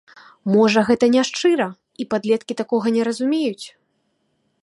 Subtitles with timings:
[0.53, 1.67] Можа, гэта няшчыра,
[2.03, 3.65] і падлеткі такога не зразумеюць?